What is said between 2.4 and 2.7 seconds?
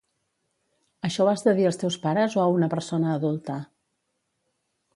a